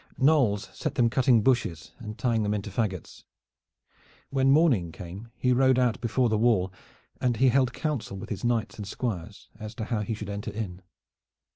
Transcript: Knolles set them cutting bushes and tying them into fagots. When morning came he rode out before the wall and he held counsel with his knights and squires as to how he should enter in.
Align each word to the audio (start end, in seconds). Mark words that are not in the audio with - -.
Knolles 0.17 0.67
set 0.73 0.95
them 0.95 1.11
cutting 1.11 1.43
bushes 1.43 1.91
and 1.99 2.17
tying 2.17 2.41
them 2.41 2.55
into 2.55 2.71
fagots. 2.71 3.23
When 4.31 4.49
morning 4.49 4.91
came 4.91 5.29
he 5.37 5.53
rode 5.53 5.77
out 5.77 6.01
before 6.01 6.27
the 6.27 6.39
wall 6.39 6.73
and 7.21 7.37
he 7.37 7.49
held 7.49 7.71
counsel 7.71 8.17
with 8.17 8.29
his 8.29 8.43
knights 8.43 8.77
and 8.79 8.87
squires 8.87 9.49
as 9.59 9.75
to 9.75 9.85
how 9.85 9.99
he 10.01 10.15
should 10.15 10.29
enter 10.31 10.49
in. 10.49 10.81